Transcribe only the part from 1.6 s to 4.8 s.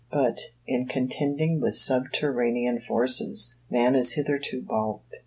with subterranean forces, man is hitherto